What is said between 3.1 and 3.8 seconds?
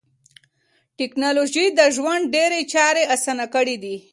اسانه کړې